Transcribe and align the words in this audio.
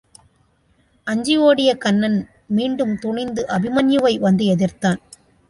அஞ்சி 1.07 1.35
ஒடிய 1.37 1.77
கன்னன் 1.77 2.17
மீண்டும் 2.47 2.95
துணிந்து 2.95 3.43
அபிமன்யுவை 3.47 4.13
வந்து 4.19 4.45
எதிர்த்தான். 4.45 4.99